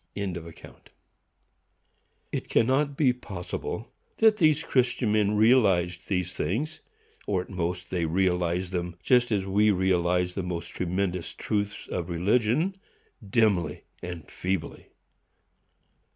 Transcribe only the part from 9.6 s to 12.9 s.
realize the most tremendous truths of religion,